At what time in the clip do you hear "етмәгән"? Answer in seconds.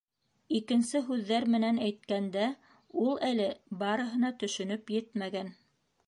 4.95-5.53